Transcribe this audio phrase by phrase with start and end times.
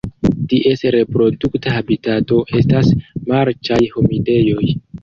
[0.53, 2.93] Ties reprodukta habitato estas
[3.31, 4.73] marĉaj humidejoj.